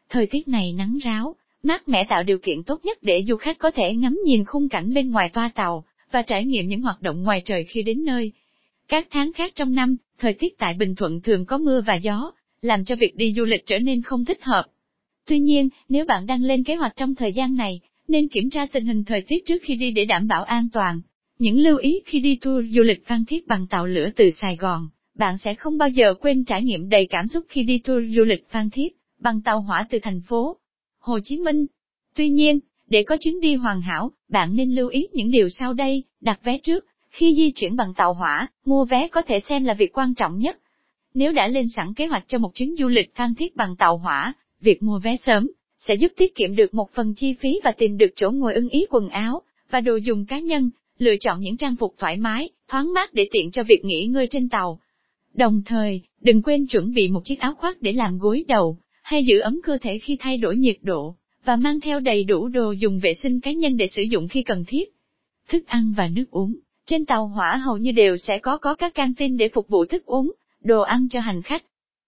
Thời 0.09 0.27
tiết 0.27 0.47
này 0.47 0.73
nắng 0.73 0.97
ráo, 1.03 1.35
mát 1.63 1.87
mẻ 1.87 2.03
tạo 2.09 2.23
điều 2.23 2.37
kiện 2.37 2.63
tốt 2.63 2.85
nhất 2.85 2.97
để 3.01 3.23
du 3.27 3.35
khách 3.35 3.57
có 3.59 3.71
thể 3.71 3.95
ngắm 3.95 4.19
nhìn 4.25 4.45
khung 4.45 4.69
cảnh 4.69 4.93
bên 4.93 5.11
ngoài 5.11 5.29
toa 5.33 5.51
tàu, 5.55 5.85
và 6.11 6.21
trải 6.21 6.45
nghiệm 6.45 6.67
những 6.67 6.81
hoạt 6.81 7.01
động 7.01 7.23
ngoài 7.23 7.41
trời 7.45 7.63
khi 7.63 7.83
đến 7.83 8.05
nơi. 8.05 8.31
Các 8.87 9.07
tháng 9.11 9.33
khác 9.33 9.51
trong 9.55 9.75
năm, 9.75 9.95
thời 10.19 10.33
tiết 10.33 10.57
tại 10.57 10.73
Bình 10.73 10.95
Thuận 10.95 11.21
thường 11.21 11.45
có 11.45 11.57
mưa 11.57 11.81
và 11.81 11.95
gió, 11.95 12.31
làm 12.61 12.85
cho 12.85 12.95
việc 12.95 13.15
đi 13.15 13.33
du 13.37 13.45
lịch 13.45 13.65
trở 13.65 13.79
nên 13.79 14.01
không 14.01 14.25
thích 14.25 14.43
hợp. 14.43 14.65
Tuy 15.27 15.39
nhiên, 15.39 15.69
nếu 15.89 16.05
bạn 16.05 16.25
đang 16.25 16.43
lên 16.43 16.63
kế 16.63 16.75
hoạch 16.75 16.93
trong 16.95 17.15
thời 17.15 17.33
gian 17.33 17.55
này, 17.55 17.79
nên 18.07 18.27
kiểm 18.27 18.49
tra 18.49 18.65
tình 18.65 18.85
hình 18.85 19.03
thời 19.03 19.21
tiết 19.21 19.45
trước 19.45 19.61
khi 19.61 19.75
đi 19.75 19.91
để 19.91 20.05
đảm 20.05 20.27
bảo 20.27 20.43
an 20.43 20.67
toàn. 20.73 21.01
Những 21.39 21.59
lưu 21.59 21.77
ý 21.77 21.99
khi 22.05 22.19
đi 22.19 22.35
tour 22.41 22.65
du 22.75 22.81
lịch 22.81 23.05
Phan 23.05 23.25
Thiết 23.25 23.47
bằng 23.47 23.67
tàu 23.67 23.85
lửa 23.85 24.09
từ 24.15 24.31
Sài 24.31 24.55
Gòn, 24.55 24.89
bạn 25.19 25.37
sẽ 25.37 25.53
không 25.53 25.77
bao 25.77 25.89
giờ 25.89 26.13
quên 26.13 26.43
trải 26.45 26.63
nghiệm 26.63 26.89
đầy 26.89 27.07
cảm 27.09 27.27
xúc 27.27 27.45
khi 27.49 27.63
đi 27.63 27.79
tour 27.79 28.03
du 28.15 28.23
lịch 28.23 28.49
Phan 28.49 28.69
Thiết 28.69 28.97
bằng 29.19 29.41
tàu 29.41 29.61
hỏa 29.61 29.85
từ 29.89 29.99
thành 30.01 30.21
phố 30.21 30.57
Hồ 30.99 31.19
Chí 31.23 31.37
Minh. 31.39 31.65
Tuy 32.15 32.29
nhiên, 32.29 32.59
để 32.87 33.03
có 33.03 33.17
chuyến 33.17 33.39
đi 33.39 33.55
hoàn 33.55 33.81
hảo, 33.81 34.11
bạn 34.29 34.55
nên 34.55 34.75
lưu 34.75 34.89
ý 34.89 35.07
những 35.13 35.31
điều 35.31 35.49
sau 35.49 35.73
đây, 35.73 36.03
đặt 36.21 36.39
vé 36.43 36.57
trước, 36.57 36.85
khi 37.09 37.35
di 37.35 37.51
chuyển 37.51 37.75
bằng 37.75 37.93
tàu 37.93 38.13
hỏa, 38.13 38.47
mua 38.65 38.85
vé 38.85 39.07
có 39.07 39.21
thể 39.21 39.39
xem 39.39 39.63
là 39.63 39.73
việc 39.73 39.97
quan 39.97 40.13
trọng 40.13 40.39
nhất. 40.39 40.57
Nếu 41.13 41.31
đã 41.31 41.47
lên 41.47 41.67
sẵn 41.75 41.93
kế 41.93 42.07
hoạch 42.07 42.23
cho 42.27 42.37
một 42.37 42.55
chuyến 42.55 42.75
du 42.75 42.87
lịch 42.87 43.15
Phan 43.15 43.35
Thiết 43.35 43.55
bằng 43.55 43.75
tàu 43.75 43.97
hỏa, 43.97 44.33
việc 44.61 44.83
mua 44.83 44.99
vé 44.99 45.15
sớm, 45.25 45.51
sẽ 45.77 45.95
giúp 45.95 46.11
tiết 46.17 46.35
kiệm 46.35 46.55
được 46.55 46.73
một 46.73 46.91
phần 46.91 47.13
chi 47.15 47.33
phí 47.33 47.59
và 47.63 47.71
tìm 47.71 47.97
được 47.97 48.09
chỗ 48.15 48.31
ngồi 48.31 48.53
ưng 48.53 48.69
ý 48.69 48.85
quần 48.89 49.09
áo, 49.09 49.41
và 49.69 49.81
đồ 49.81 49.95
dùng 49.95 50.25
cá 50.25 50.39
nhân, 50.39 50.69
lựa 50.97 51.15
chọn 51.19 51.39
những 51.39 51.57
trang 51.57 51.75
phục 51.75 51.95
thoải 51.97 52.17
mái, 52.17 52.49
thoáng 52.67 52.93
mát 52.93 53.13
để 53.13 53.27
tiện 53.31 53.51
cho 53.51 53.63
việc 53.63 53.85
nghỉ 53.85 54.05
ngơi 54.05 54.27
trên 54.31 54.49
tàu. 54.49 54.79
Đồng 55.33 55.61
thời, 55.65 56.01
đừng 56.21 56.41
quên 56.41 56.67
chuẩn 56.67 56.93
bị 56.93 57.07
một 57.07 57.21
chiếc 57.25 57.39
áo 57.39 57.53
khoác 57.53 57.81
để 57.81 57.93
làm 57.93 58.17
gối 58.17 58.45
đầu, 58.47 58.77
hay 59.03 59.25
giữ 59.25 59.39
ấm 59.39 59.59
cơ 59.63 59.77
thể 59.81 59.99
khi 59.99 60.17
thay 60.19 60.37
đổi 60.37 60.57
nhiệt 60.57 60.77
độ, 60.81 61.15
và 61.45 61.55
mang 61.55 61.79
theo 61.79 61.99
đầy 61.99 62.23
đủ 62.23 62.47
đồ 62.47 62.71
dùng 62.71 62.99
vệ 62.99 63.13
sinh 63.13 63.39
cá 63.39 63.51
nhân 63.51 63.77
để 63.77 63.87
sử 63.87 64.01
dụng 64.01 64.27
khi 64.27 64.43
cần 64.43 64.63
thiết. 64.67 64.89
Thức 65.47 65.67
ăn 65.67 65.93
và 65.97 66.07
nước 66.07 66.31
uống, 66.31 66.55
trên 66.85 67.05
tàu 67.05 67.27
hỏa 67.27 67.55
hầu 67.57 67.77
như 67.77 67.91
đều 67.91 68.17
sẽ 68.17 68.39
có 68.41 68.57
có 68.57 68.75
các 68.75 68.93
căng 68.93 69.13
tin 69.13 69.37
để 69.37 69.49
phục 69.49 69.67
vụ 69.67 69.85
thức 69.85 70.05
uống, 70.05 70.31
đồ 70.63 70.81
ăn 70.81 71.07
cho 71.11 71.19
hành 71.19 71.41
khách. 71.41 71.63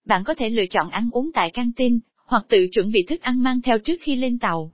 Bạn 0.06 0.24
có 0.24 0.34
thể 0.34 0.48
lựa 0.48 0.66
chọn 0.70 0.90
ăn 0.90 1.08
uống 1.12 1.30
tại 1.32 1.50
căng 1.50 1.72
tin, 1.76 1.98
hoặc 2.26 2.44
tự 2.48 2.66
chuẩn 2.72 2.92
bị 2.92 3.02
thức 3.02 3.20
ăn 3.20 3.42
mang 3.42 3.60
theo 3.62 3.78
trước 3.78 3.96
khi 4.00 4.14
lên 4.14 4.38
tàu. 4.38 4.72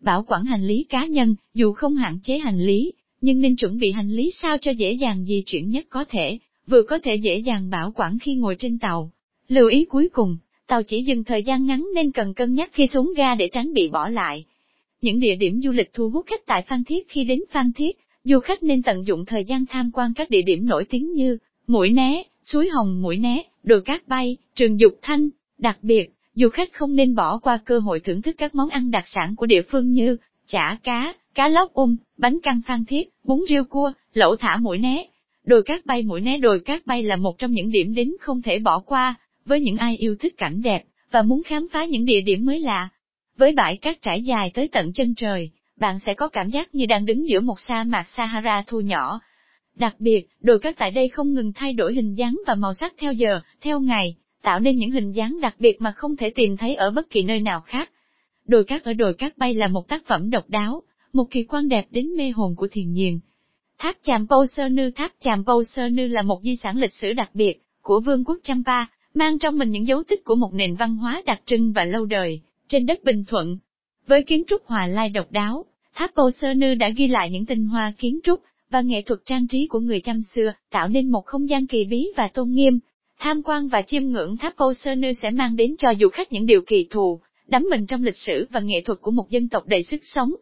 Bảo 0.00 0.24
quản 0.28 0.44
hành 0.44 0.62
lý 0.62 0.86
cá 0.88 1.06
nhân, 1.06 1.34
dù 1.54 1.72
không 1.72 1.96
hạn 1.96 2.18
chế 2.22 2.38
hành 2.38 2.58
lý, 2.58 2.92
nhưng 3.20 3.40
nên 3.40 3.56
chuẩn 3.56 3.78
bị 3.78 3.90
hành 3.90 4.10
lý 4.10 4.30
sao 4.42 4.58
cho 4.58 4.70
dễ 4.70 4.92
dàng 4.92 5.24
di 5.24 5.42
chuyển 5.46 5.68
nhất 5.68 5.86
có 5.90 6.04
thể, 6.08 6.38
vừa 6.66 6.82
có 6.82 6.98
thể 6.98 7.16
dễ 7.16 7.36
dàng 7.36 7.70
bảo 7.70 7.92
quản 7.96 8.18
khi 8.18 8.34
ngồi 8.34 8.56
trên 8.58 8.78
tàu. 8.78 9.10
Lưu 9.48 9.68
ý 9.68 9.84
cuối 9.84 10.08
cùng, 10.12 10.36
tàu 10.66 10.82
chỉ 10.82 11.02
dừng 11.02 11.24
thời 11.24 11.42
gian 11.42 11.66
ngắn 11.66 11.88
nên 11.94 12.12
cần 12.12 12.34
cân 12.34 12.54
nhắc 12.54 12.70
khi 12.72 12.86
xuống 12.86 13.12
ga 13.16 13.34
để 13.34 13.48
tránh 13.52 13.72
bị 13.72 13.88
bỏ 13.88 14.08
lại. 14.08 14.44
Những 15.00 15.20
địa 15.20 15.34
điểm 15.34 15.60
du 15.62 15.72
lịch 15.72 15.90
thu 15.92 16.10
hút 16.10 16.26
khách 16.26 16.46
tại 16.46 16.62
Phan 16.62 16.84
Thiết 16.84 17.08
khi 17.08 17.24
đến 17.24 17.40
Phan 17.50 17.72
Thiết, 17.72 17.96
du 18.24 18.40
khách 18.40 18.62
nên 18.62 18.82
tận 18.82 19.06
dụng 19.06 19.24
thời 19.24 19.44
gian 19.44 19.66
tham 19.66 19.90
quan 19.94 20.14
các 20.14 20.30
địa 20.30 20.42
điểm 20.42 20.66
nổi 20.66 20.84
tiếng 20.84 21.12
như 21.12 21.38
Mũi 21.66 21.90
Né, 21.90 22.22
Suối 22.42 22.68
Hồng 22.68 23.02
Mũi 23.02 23.16
Né, 23.16 23.42
Đồi 23.62 23.80
Cát 23.80 24.08
Bay, 24.08 24.36
Trường 24.54 24.80
Dục 24.80 24.98
Thanh. 25.02 25.28
Đặc 25.58 25.78
biệt, 25.82 26.10
du 26.34 26.48
khách 26.48 26.72
không 26.72 26.96
nên 26.96 27.14
bỏ 27.14 27.38
qua 27.38 27.58
cơ 27.64 27.78
hội 27.78 28.00
thưởng 28.00 28.22
thức 28.22 28.34
các 28.38 28.54
món 28.54 28.68
ăn 28.68 28.90
đặc 28.90 29.04
sản 29.06 29.36
của 29.36 29.46
địa 29.46 29.62
phương 29.62 29.90
như 29.90 30.16
chả 30.46 30.78
cá, 30.82 31.14
cá 31.34 31.48
lóc 31.48 31.72
um, 31.72 31.96
bánh 32.16 32.38
căn 32.42 32.60
phan 32.66 32.84
thiết, 32.84 33.08
bún 33.24 33.40
riêu 33.48 33.64
cua, 33.64 33.92
lẩu 34.14 34.36
thả 34.36 34.56
mũi 34.56 34.78
né. 34.78 35.06
Đồi 35.46 35.62
cát 35.62 35.86
bay 35.86 36.02
mũi 36.02 36.20
né 36.20 36.38
đồi 36.38 36.60
cát 36.60 36.86
bay 36.86 37.02
là 37.02 37.16
một 37.16 37.38
trong 37.38 37.50
những 37.50 37.70
điểm 37.70 37.94
đến 37.94 38.12
không 38.20 38.42
thể 38.42 38.58
bỏ 38.58 38.80
qua, 38.80 39.14
với 39.44 39.60
những 39.60 39.76
ai 39.76 39.96
yêu 39.96 40.16
thích 40.20 40.34
cảnh 40.36 40.62
đẹp, 40.62 40.84
và 41.10 41.22
muốn 41.22 41.42
khám 41.42 41.66
phá 41.72 41.84
những 41.84 42.04
địa 42.04 42.20
điểm 42.20 42.44
mới 42.44 42.60
lạ. 42.60 42.88
Với 43.36 43.52
bãi 43.52 43.76
cát 43.76 44.02
trải 44.02 44.22
dài 44.22 44.50
tới 44.54 44.68
tận 44.68 44.92
chân 44.92 45.14
trời, 45.14 45.50
bạn 45.76 45.98
sẽ 45.98 46.14
có 46.14 46.28
cảm 46.28 46.50
giác 46.50 46.74
như 46.74 46.86
đang 46.86 47.06
đứng 47.06 47.28
giữa 47.28 47.40
một 47.40 47.60
sa 47.60 47.84
mạc 47.84 48.06
Sahara 48.16 48.62
thu 48.66 48.80
nhỏ. 48.80 49.20
Đặc 49.76 49.94
biệt, 49.98 50.28
đồi 50.40 50.58
cát 50.58 50.76
tại 50.78 50.90
đây 50.90 51.08
không 51.08 51.34
ngừng 51.34 51.52
thay 51.52 51.72
đổi 51.72 51.94
hình 51.94 52.14
dáng 52.14 52.40
và 52.46 52.54
màu 52.54 52.74
sắc 52.74 52.94
theo 52.98 53.12
giờ, 53.12 53.40
theo 53.60 53.80
ngày, 53.80 54.16
tạo 54.42 54.60
nên 54.60 54.76
những 54.76 54.90
hình 54.90 55.12
dáng 55.12 55.40
đặc 55.40 55.54
biệt 55.58 55.80
mà 55.80 55.92
không 55.92 56.16
thể 56.16 56.30
tìm 56.30 56.56
thấy 56.56 56.74
ở 56.74 56.90
bất 56.90 57.10
kỳ 57.10 57.22
nơi 57.22 57.40
nào 57.40 57.60
khác. 57.60 57.90
Đồi 58.46 58.64
cát 58.64 58.84
ở 58.84 58.92
đồi 58.92 59.14
cát 59.14 59.38
bay 59.38 59.54
là 59.54 59.66
một 59.66 59.88
tác 59.88 60.06
phẩm 60.06 60.30
độc 60.30 60.50
đáo, 60.50 60.82
một 61.12 61.24
kỳ 61.30 61.44
quan 61.44 61.68
đẹp 61.68 61.86
đến 61.90 62.16
mê 62.16 62.30
hồn 62.30 62.54
của 62.56 62.68
thiền 62.72 62.92
nhiên. 62.92 63.20
Tháp 63.78 63.96
Chàm 64.02 64.26
Pâu 64.26 64.46
Sơ 64.46 64.68
Nư 64.68 64.90
Tháp 64.90 65.12
Chàm 65.20 65.44
Pâu 65.44 65.64
Sơ 65.64 65.88
Nư 65.88 66.06
là 66.06 66.22
một 66.22 66.40
di 66.42 66.56
sản 66.56 66.78
lịch 66.78 66.92
sử 66.92 67.12
đặc 67.12 67.30
biệt 67.34 67.62
của 67.82 68.00
Vương 68.00 68.24
quốc 68.24 68.38
Champa, 68.42 68.84
mang 69.14 69.38
trong 69.38 69.58
mình 69.58 69.70
những 69.70 69.86
dấu 69.86 70.02
tích 70.02 70.24
của 70.24 70.34
một 70.34 70.54
nền 70.54 70.74
văn 70.74 70.96
hóa 70.96 71.22
đặc 71.26 71.40
trưng 71.46 71.72
và 71.72 71.84
lâu 71.84 72.04
đời, 72.04 72.40
trên 72.68 72.86
đất 72.86 73.04
Bình 73.04 73.24
Thuận. 73.24 73.58
Với 74.06 74.22
kiến 74.22 74.42
trúc 74.46 74.66
hòa 74.66 74.86
lai 74.86 75.08
độc 75.08 75.30
đáo, 75.30 75.64
Tháp 75.94 76.10
Pâu 76.14 76.30
Sơ 76.30 76.54
Nư 76.54 76.74
đã 76.74 76.88
ghi 76.96 77.06
lại 77.06 77.30
những 77.30 77.46
tinh 77.46 77.66
hoa 77.66 77.92
kiến 77.98 78.20
trúc 78.24 78.40
và 78.70 78.80
nghệ 78.80 79.02
thuật 79.02 79.20
trang 79.24 79.46
trí 79.46 79.66
của 79.66 79.80
người 79.80 80.00
Chăm 80.00 80.22
xưa, 80.22 80.52
tạo 80.70 80.88
nên 80.88 81.10
một 81.10 81.26
không 81.26 81.48
gian 81.48 81.66
kỳ 81.66 81.84
bí 81.84 82.08
và 82.16 82.28
tôn 82.28 82.50
nghiêm, 82.50 82.78
Tham 83.18 83.42
quan 83.42 83.68
và 83.68 83.82
chiêm 83.82 84.04
ngưỡng 84.04 84.36
tháp 84.36 84.56
Pâu 84.56 84.74
Sơ 84.74 84.94
Nư 84.94 85.12
sẽ 85.12 85.28
mang 85.30 85.56
đến 85.56 85.76
cho 85.78 85.88
du 86.00 86.08
khách 86.08 86.32
những 86.32 86.46
điều 86.46 86.60
kỳ 86.66 86.86
thù, 86.90 87.20
đắm 87.46 87.66
mình 87.70 87.86
trong 87.86 88.04
lịch 88.04 88.16
sử 88.16 88.46
và 88.50 88.60
nghệ 88.60 88.80
thuật 88.84 88.98
của 89.00 89.10
một 89.10 89.30
dân 89.30 89.48
tộc 89.48 89.66
đầy 89.66 89.82
sức 89.82 90.00
sống. 90.02 90.34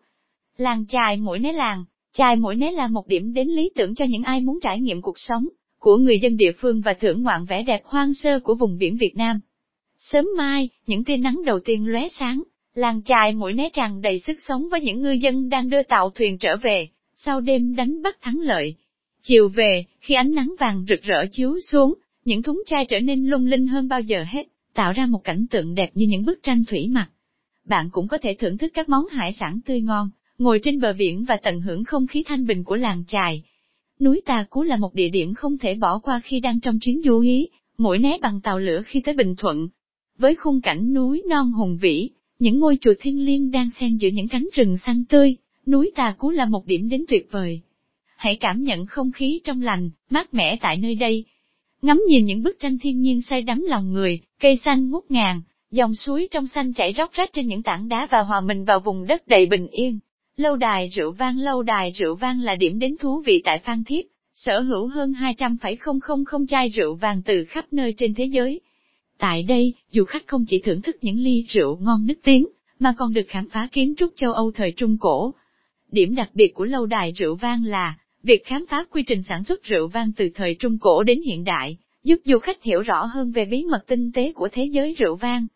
Làng 0.56 0.84
chài 0.88 1.16
mũi 1.16 1.38
né 1.38 1.52
làng, 1.52 1.84
Chai 2.16 2.36
mũi 2.36 2.56
né 2.56 2.70
là 2.70 2.88
một 2.88 3.06
điểm 3.06 3.32
đến 3.32 3.48
lý 3.48 3.70
tưởng 3.74 3.94
cho 3.94 4.04
những 4.04 4.22
ai 4.22 4.40
muốn 4.40 4.58
trải 4.62 4.80
nghiệm 4.80 5.02
cuộc 5.02 5.18
sống 5.18 5.48
của 5.78 5.96
người 5.96 6.20
dân 6.20 6.36
địa 6.36 6.52
phương 6.58 6.80
và 6.80 6.94
thưởng 6.94 7.22
ngoạn 7.22 7.44
vẻ 7.44 7.62
đẹp 7.62 7.80
hoang 7.84 8.14
sơ 8.14 8.40
của 8.40 8.54
vùng 8.54 8.78
biển 8.78 8.96
Việt 8.96 9.16
Nam. 9.16 9.40
Sớm 9.98 10.26
mai, 10.36 10.68
những 10.86 11.04
tia 11.04 11.16
nắng 11.16 11.44
đầu 11.44 11.60
tiên 11.60 11.86
lóe 11.86 12.08
sáng, 12.08 12.42
làng 12.74 13.02
chài 13.02 13.34
mũi 13.34 13.52
né 13.52 13.68
tràn 13.72 14.00
đầy 14.00 14.20
sức 14.20 14.36
sống 14.40 14.68
với 14.70 14.80
những 14.80 15.02
ngư 15.02 15.10
dân 15.10 15.48
đang 15.48 15.68
đưa 15.68 15.82
tàu 15.82 16.10
thuyền 16.10 16.38
trở 16.38 16.56
về, 16.56 16.88
sau 17.14 17.40
đêm 17.40 17.76
đánh 17.76 18.02
bắt 18.02 18.16
thắng 18.20 18.40
lợi. 18.40 18.74
Chiều 19.22 19.48
về, 19.48 19.84
khi 20.00 20.14
ánh 20.14 20.34
nắng 20.34 20.54
vàng 20.58 20.84
rực 20.88 21.02
rỡ 21.02 21.26
chiếu 21.30 21.60
xuống, 21.70 21.94
những 22.24 22.42
thúng 22.42 22.62
chai 22.66 22.86
trở 22.86 23.00
nên 23.00 23.26
lung 23.26 23.46
linh 23.46 23.66
hơn 23.66 23.88
bao 23.88 24.00
giờ 24.00 24.24
hết, 24.28 24.48
tạo 24.74 24.92
ra 24.92 25.06
một 25.06 25.20
cảnh 25.24 25.46
tượng 25.50 25.74
đẹp 25.74 25.90
như 25.94 26.06
những 26.08 26.24
bức 26.24 26.42
tranh 26.42 26.64
thủy 26.64 26.88
mặc. 26.90 27.06
Bạn 27.64 27.88
cũng 27.92 28.08
có 28.08 28.18
thể 28.22 28.34
thưởng 28.34 28.58
thức 28.58 28.70
các 28.74 28.88
món 28.88 29.06
hải 29.06 29.32
sản 29.32 29.60
tươi 29.66 29.80
ngon, 29.80 30.10
ngồi 30.38 30.60
trên 30.62 30.80
bờ 30.80 30.92
biển 30.92 31.24
và 31.24 31.36
tận 31.36 31.60
hưởng 31.60 31.84
không 31.84 32.06
khí 32.06 32.22
thanh 32.26 32.46
bình 32.46 32.64
của 32.64 32.76
làng 32.76 33.04
chài. 33.06 33.42
Núi 34.00 34.20
Tà 34.26 34.44
Cú 34.50 34.62
là 34.62 34.76
một 34.76 34.94
địa 34.94 35.08
điểm 35.08 35.34
không 35.34 35.58
thể 35.58 35.74
bỏ 35.74 35.98
qua 35.98 36.20
khi 36.24 36.40
đang 36.40 36.60
trong 36.60 36.78
chuyến 36.78 37.02
du 37.04 37.20
hí, 37.20 37.48
mỗi 37.78 37.98
né 37.98 38.18
bằng 38.22 38.40
tàu 38.40 38.58
lửa 38.58 38.82
khi 38.84 39.00
tới 39.00 39.14
Bình 39.14 39.34
Thuận. 39.36 39.68
Với 40.18 40.34
khung 40.34 40.60
cảnh 40.60 40.94
núi 40.94 41.22
non 41.28 41.52
hùng 41.52 41.78
vĩ, 41.80 42.10
những 42.38 42.58
ngôi 42.58 42.78
chùa 42.80 42.94
thiên 43.00 43.24
liêng 43.24 43.50
đang 43.50 43.70
xen 43.80 43.96
giữa 43.96 44.08
những 44.08 44.28
cánh 44.28 44.48
rừng 44.54 44.76
xanh 44.86 45.04
tươi, 45.04 45.36
núi 45.66 45.92
Tà 45.94 46.14
Cú 46.18 46.30
là 46.30 46.44
một 46.44 46.66
điểm 46.66 46.88
đến 46.88 47.04
tuyệt 47.08 47.28
vời. 47.30 47.60
Hãy 48.16 48.36
cảm 48.36 48.62
nhận 48.62 48.86
không 48.86 49.12
khí 49.12 49.40
trong 49.44 49.62
lành, 49.62 49.90
mát 50.10 50.34
mẻ 50.34 50.56
tại 50.56 50.76
nơi 50.76 50.94
đây, 50.94 51.24
Ngắm 51.82 52.02
nhìn 52.08 52.24
những 52.24 52.42
bức 52.42 52.58
tranh 52.58 52.78
thiên 52.78 53.00
nhiên 53.00 53.22
say 53.22 53.42
đắm 53.42 53.64
lòng 53.68 53.92
người, 53.92 54.20
cây 54.40 54.56
xanh 54.64 54.90
ngút 54.90 55.04
ngàn, 55.08 55.40
Dòng 55.74 55.94
suối 55.94 56.28
trong 56.30 56.46
xanh 56.46 56.72
chảy 56.72 56.92
róc 56.92 57.12
rách 57.12 57.30
trên 57.32 57.46
những 57.46 57.62
tảng 57.62 57.88
đá 57.88 58.08
và 58.10 58.20
hòa 58.20 58.40
mình 58.40 58.64
vào 58.64 58.80
vùng 58.80 59.06
đất 59.06 59.28
đầy 59.28 59.46
bình 59.46 59.66
yên. 59.66 59.98
Lâu 60.36 60.56
đài 60.56 60.88
rượu 60.88 61.12
vang 61.12 61.38
Lâu 61.38 61.62
đài 61.62 61.90
rượu 61.90 62.14
vang 62.14 62.40
là 62.40 62.54
điểm 62.54 62.78
đến 62.78 62.96
thú 63.00 63.22
vị 63.26 63.42
tại 63.44 63.58
Phan 63.58 63.84
Thiết, 63.84 64.06
sở 64.32 64.60
hữu 64.60 64.86
hơn 64.86 65.12
200,000 65.12 66.46
chai 66.48 66.68
rượu 66.68 66.94
vàng 66.94 67.22
từ 67.22 67.44
khắp 67.44 67.72
nơi 67.72 67.94
trên 67.96 68.14
thế 68.14 68.24
giới. 68.24 68.60
Tại 69.18 69.42
đây, 69.42 69.74
du 69.92 70.04
khách 70.04 70.26
không 70.26 70.44
chỉ 70.48 70.58
thưởng 70.58 70.82
thức 70.82 70.96
những 71.00 71.18
ly 71.18 71.44
rượu 71.48 71.76
ngon 71.76 72.06
nức 72.06 72.18
tiếng, 72.22 72.46
mà 72.78 72.94
còn 72.98 73.12
được 73.12 73.24
khám 73.28 73.48
phá 73.48 73.68
kiến 73.72 73.94
trúc 73.96 74.12
châu 74.16 74.32
Âu 74.32 74.52
thời 74.52 74.72
Trung 74.72 74.98
Cổ. 75.00 75.34
Điểm 75.90 76.14
đặc 76.14 76.30
biệt 76.34 76.54
của 76.54 76.64
lâu 76.64 76.86
đài 76.86 77.12
rượu 77.12 77.34
vang 77.34 77.64
là, 77.64 77.94
việc 78.22 78.44
khám 78.44 78.64
phá 78.68 78.84
quy 78.90 79.02
trình 79.02 79.22
sản 79.22 79.44
xuất 79.44 79.62
rượu 79.62 79.88
vang 79.88 80.12
từ 80.12 80.28
thời 80.34 80.56
Trung 80.58 80.78
Cổ 80.78 81.02
đến 81.02 81.20
hiện 81.22 81.44
đại, 81.44 81.76
giúp 82.04 82.16
du 82.24 82.38
khách 82.38 82.62
hiểu 82.62 82.82
rõ 82.82 83.04
hơn 83.04 83.30
về 83.30 83.44
bí 83.44 83.64
mật 83.64 83.86
tinh 83.86 84.12
tế 84.12 84.32
của 84.32 84.48
thế 84.52 84.64
giới 84.64 84.94
rượu 84.98 85.16
vang. 85.16 85.46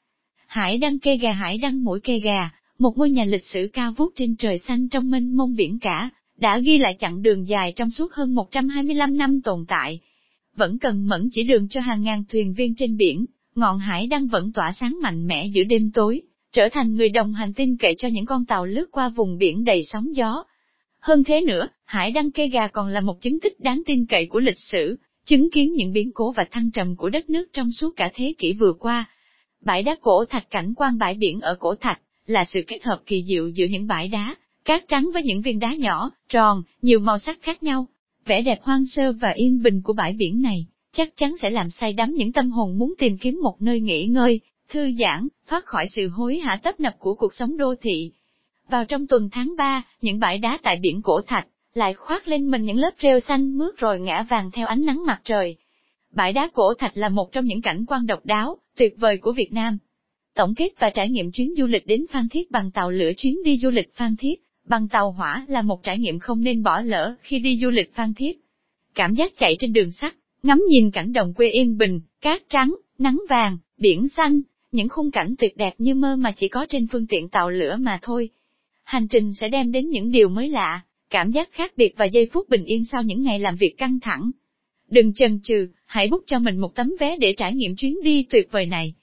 Hải 0.47 0.79
đăng 0.79 0.99
kê 0.99 1.17
gà 1.17 1.33
Hải 1.33 1.59
đăng 1.59 1.85
mũi 1.85 2.01
kê 2.01 2.19
gà, 2.19 2.51
một 2.79 2.99
ngôi 2.99 3.11
nhà 3.11 3.25
lịch 3.25 3.45
sử 3.45 3.69
cao 3.73 3.93
vút 3.97 4.13
trên 4.17 4.37
trời 4.37 4.59
xanh 4.59 4.89
trong 4.89 5.11
mênh 5.11 5.37
mông 5.37 5.55
biển 5.57 5.79
cả, 5.79 6.11
đã 6.37 6.59
ghi 6.59 6.79
lại 6.79 6.97
chặng 6.99 7.23
đường 7.23 7.49
dài 7.49 7.73
trong 7.77 7.91
suốt 7.91 8.13
hơn 8.13 8.35
125 8.35 9.17
năm 9.17 9.43
tồn 9.43 9.65
tại. 9.69 10.01
Vẫn 10.57 10.79
cần 10.79 11.07
mẫn 11.09 11.29
chỉ 11.33 11.43
đường 11.43 11.69
cho 11.69 11.81
hàng 11.81 12.03
ngàn 12.03 12.25
thuyền 12.29 12.55
viên 12.55 12.75
trên 12.75 12.97
biển, 12.97 13.27
ngọn 13.55 13.79
hải 13.79 14.07
đăng 14.07 14.27
vẫn 14.27 14.53
tỏa 14.53 14.73
sáng 14.73 14.99
mạnh 15.03 15.27
mẽ 15.27 15.47
giữa 15.47 15.63
đêm 15.65 15.91
tối, 15.95 16.23
trở 16.53 16.69
thành 16.73 16.95
người 16.95 17.09
đồng 17.09 17.35
hành 17.35 17.53
tin 17.55 17.77
cậy 17.77 17.95
cho 17.99 18.09
những 18.09 18.27
con 18.27 18.45
tàu 18.45 18.67
lướt 18.67 18.87
qua 18.91 19.09
vùng 19.09 19.39
biển 19.39 19.65
đầy 19.65 19.85
sóng 19.85 20.17
gió. 20.17 20.45
Hơn 21.01 21.25
thế 21.25 21.41
nữa, 21.41 21.69
hải 21.85 22.11
đăng 22.11 22.31
cây 22.31 22.49
gà 22.49 22.69
còn 22.69 22.89
là 22.89 23.01
một 23.01 23.21
chứng 23.21 23.41
tích 23.41 23.61
đáng 23.61 23.83
tin 23.87 24.07
cậy 24.07 24.27
của 24.27 24.41
lịch 24.41 24.59
sử, 24.59 24.99
chứng 25.25 25.51
kiến 25.51 25.73
những 25.73 25.93
biến 25.93 26.11
cố 26.15 26.33
và 26.33 26.45
thăng 26.51 26.71
trầm 26.71 26.97
của 26.97 27.09
đất 27.09 27.31
nước 27.31 27.49
trong 27.53 27.73
suốt 27.73 27.97
cả 27.97 28.11
thế 28.15 28.35
kỷ 28.39 28.53
vừa 28.53 28.73
qua. 28.73 29.05
Bãi 29.65 29.83
đá 29.83 29.97
cổ 30.01 30.25
thạch 30.25 30.51
cảnh 30.51 30.75
quan 30.77 30.99
bãi 30.99 31.15
biển 31.15 31.41
ở 31.41 31.57
cổ 31.61 31.75
thạch, 31.75 32.01
là 32.29 32.45
sự 32.49 32.61
kết 32.67 32.85
hợp 32.85 32.99
kỳ 33.07 33.25
diệu 33.29 33.49
giữa 33.49 33.67
những 33.71 33.87
bãi 33.87 34.09
đá, 34.09 34.35
cát 34.65 34.89
trắng 34.89 35.11
với 35.15 35.23
những 35.23 35.43
viên 35.43 35.59
đá 35.59 35.75
nhỏ, 35.75 36.11
tròn, 36.29 36.63
nhiều 36.83 36.99
màu 36.99 37.19
sắc 37.19 37.39
khác 37.43 37.63
nhau. 37.63 37.87
Vẻ 38.25 38.43
đẹp 38.43 38.59
hoang 38.63 38.87
sơ 38.87 39.13
và 39.13 39.31
yên 39.31 39.63
bình 39.63 39.83
của 39.83 39.93
bãi 39.93 40.13
biển 40.13 40.43
này, 40.43 40.67
chắc 40.93 41.17
chắn 41.17 41.35
sẽ 41.43 41.51
làm 41.51 41.71
say 41.71 41.93
đắm 41.93 42.15
những 42.15 42.33
tâm 42.33 42.51
hồn 42.51 42.79
muốn 42.79 42.95
tìm 42.99 43.19
kiếm 43.19 43.41
một 43.43 43.57
nơi 43.63 43.81
nghỉ 43.81 44.07
ngơi, 44.07 44.41
thư 44.69 44.93
giãn, 44.99 45.29
thoát 45.47 45.65
khỏi 45.65 45.87
sự 45.89 46.09
hối 46.09 46.39
hả 46.39 46.57
tấp 46.63 46.81
nập 46.81 46.95
của 46.99 47.15
cuộc 47.15 47.35
sống 47.35 47.57
đô 47.57 47.75
thị. 47.81 48.13
Vào 48.69 48.85
trong 48.85 49.07
tuần 49.07 49.29
tháng 49.33 49.55
3, 49.59 49.83
những 50.01 50.19
bãi 50.19 50.39
đá 50.39 50.59
tại 50.63 50.79
biển 50.83 51.03
Cổ 51.03 51.21
Thạch, 51.27 51.47
lại 51.75 51.95
khoác 51.95 52.29
lên 52.29 52.51
mình 52.51 52.65
những 52.65 52.79
lớp 52.79 52.91
rêu 53.03 53.21
xanh 53.21 53.59
mướt 53.59 53.77
rồi 53.77 54.01
ngã 54.01 54.23
vàng 54.23 54.51
theo 54.51 54.67
ánh 54.67 54.85
nắng 54.85 55.07
mặt 55.07 55.21
trời. 55.25 55.57
Bãi 56.15 56.33
đá 56.33 56.49
Cổ 56.55 56.75
Thạch 56.75 56.97
là 56.97 57.09
một 57.09 57.33
trong 57.33 57.45
những 57.45 57.63
cảnh 57.63 57.85
quan 57.89 58.07
độc 58.07 58.27
đáo, 58.27 58.59
tuyệt 58.77 58.95
vời 58.99 59.19
của 59.23 59.33
Việt 59.33 59.53
Nam. 59.53 59.79
Tổng 60.39 60.55
kết 60.55 60.69
và 60.79 60.91
trải 60.91 61.09
nghiệm 61.09 61.33
chuyến 61.33 61.55
du 61.57 61.67
lịch 61.67 61.87
đến 61.87 62.05
Phan 62.11 62.29
Thiết 62.29 62.51
bằng 62.51 62.71
tàu 62.71 62.91
lửa 62.91 63.13
chuyến 63.17 63.43
đi 63.45 63.59
du 63.59 63.71
lịch 63.71 63.95
Phan 63.95 64.17
Thiết, 64.17 64.35
bằng 64.69 64.89
tàu 64.89 65.13
hỏa 65.13 65.47
là 65.49 65.63
một 65.63 65.83
trải 65.83 65.99
nghiệm 65.99 66.19
không 66.19 66.43
nên 66.43 66.63
bỏ 66.63 66.81
lỡ 66.81 67.15
khi 67.21 67.39
đi 67.39 67.59
du 67.63 67.71
lịch 67.71 67.95
Phan 67.95 68.15
Thiết. 68.15 68.41
Cảm 68.95 69.15
giác 69.15 69.33
chạy 69.39 69.57
trên 69.59 69.73
đường 69.73 69.91
sắt, 69.91 70.15
ngắm 70.43 70.63
nhìn 70.69 70.91
cảnh 70.91 71.13
đồng 71.13 71.35
quê 71.35 71.51
yên 71.51 71.79
bình, 71.79 72.01
cát 72.21 72.43
trắng, 72.49 72.75
nắng 72.99 73.21
vàng, 73.29 73.59
biển 73.79 74.09
xanh, 74.17 74.41
những 74.73 74.89
khung 74.89 75.11
cảnh 75.11 75.35
tuyệt 75.39 75.57
đẹp 75.57 75.75
như 75.79 75.95
mơ 75.95 76.17
mà 76.17 76.33
chỉ 76.37 76.49
có 76.49 76.67
trên 76.69 76.87
phương 76.87 77.07
tiện 77.07 77.29
tàu 77.29 77.51
lửa 77.51 77.77
mà 77.81 77.99
thôi. 78.03 78.29
Hành 78.85 79.09
trình 79.09 79.35
sẽ 79.35 79.49
đem 79.49 79.73
đến 79.73 79.89
những 79.89 80.11
điều 80.11 80.29
mới 80.29 80.49
lạ, 80.49 80.81
cảm 81.11 81.31
giác 81.31 81.49
khác 81.53 81.73
biệt 81.77 81.95
và 81.97 82.05
giây 82.05 82.29
phút 82.33 82.49
bình 82.49 82.65
yên 82.65 82.85
sau 82.85 83.03
những 83.03 83.23
ngày 83.23 83.39
làm 83.39 83.57
việc 83.57 83.75
căng 83.79 84.01
thẳng. 84.01 84.31
Đừng 84.91 85.13
chần 85.15 85.41
chừ, 85.43 85.69
hãy 85.87 86.09
bút 86.09 86.23
cho 86.27 86.39
mình 86.39 86.57
một 86.57 86.75
tấm 86.75 86.93
vé 87.01 87.17
để 87.17 87.35
trải 87.37 87.55
nghiệm 87.55 87.77
chuyến 87.77 87.97
đi 88.03 88.27
tuyệt 88.31 88.49
vời 88.53 88.67
này. 88.67 88.95